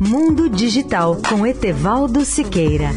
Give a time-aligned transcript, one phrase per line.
[0.00, 2.90] Mundo Digital com Etevaldo Siqueira.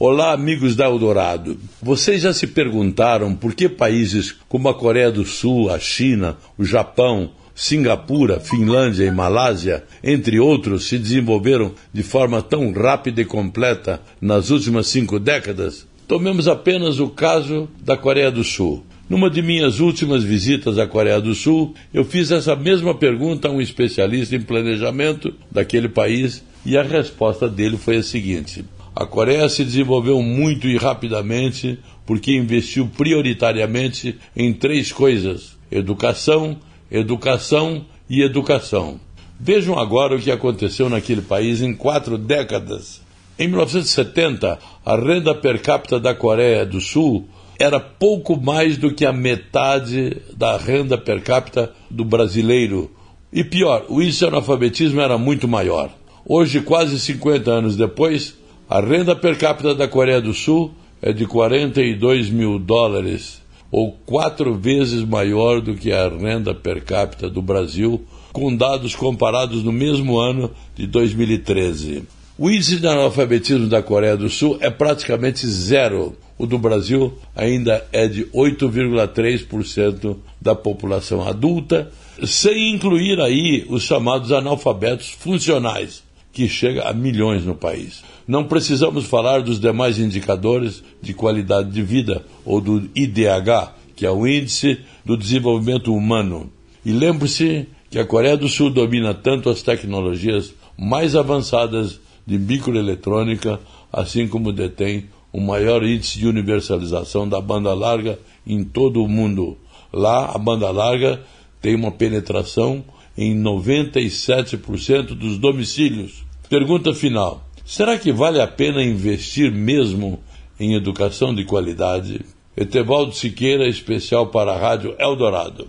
[0.00, 1.56] Olá, amigos da Eldorado.
[1.80, 6.64] Vocês já se perguntaram por que países como a Coreia do Sul, a China, o
[6.64, 14.02] Japão, Singapura, Finlândia e Malásia, entre outros, se desenvolveram de forma tão rápida e completa
[14.20, 15.86] nas últimas cinco décadas?
[16.06, 18.84] Tomemos apenas o caso da Coreia do Sul.
[19.08, 23.50] Numa de minhas últimas visitas à Coreia do Sul, eu fiz essa mesma pergunta a
[23.50, 29.48] um especialista em planejamento daquele país e a resposta dele foi a seguinte: a Coreia
[29.48, 36.58] se desenvolveu muito e rapidamente porque investiu prioritariamente em três coisas: educação,
[36.90, 39.00] educação e educação.
[39.40, 43.02] Vejam agora o que aconteceu naquele país em quatro décadas.
[43.36, 47.26] Em 1970, a renda per capita da Coreia do Sul
[47.58, 52.92] era pouco mais do que a metade da renda per capita do brasileiro.
[53.32, 55.90] E pior, o índice de analfabetismo era muito maior.
[56.24, 58.36] Hoje, quase 50 anos depois,
[58.70, 64.54] a renda per capita da Coreia do Sul é de 42 mil dólares ou quatro
[64.54, 70.20] vezes maior do que a renda per capita do Brasil, com dados comparados no mesmo
[70.20, 72.04] ano de 2013.
[72.36, 76.16] O índice de analfabetismo da Coreia do Sul é praticamente zero.
[76.36, 81.92] O do Brasil ainda é de 8,3% da população adulta,
[82.24, 88.02] sem incluir aí os chamados analfabetos funcionais, que chega a milhões no país.
[88.26, 94.10] Não precisamos falar dos demais indicadores de qualidade de vida ou do IDH, que é
[94.10, 96.50] o Índice do Desenvolvimento Humano.
[96.84, 103.60] E lembre-se que a Coreia do Sul domina tanto as tecnologias mais avançadas de microeletrônica,
[103.92, 109.58] assim como detém o maior índice de universalização da banda larga em todo o mundo.
[109.92, 111.20] Lá, a banda larga
[111.60, 112.84] tem uma penetração
[113.16, 116.24] em 97% dos domicílios.
[116.48, 120.20] Pergunta final: Será que vale a pena investir mesmo
[120.60, 122.20] em educação de qualidade?
[122.56, 125.66] Etevaldo Siqueira, especial para a Rádio Eldorado.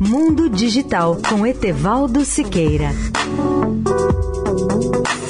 [0.00, 2.90] Mundo Digital com Etevaldo Siqueira.
[4.82, 5.21] Thank you.